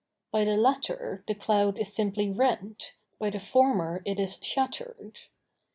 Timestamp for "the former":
3.29-4.01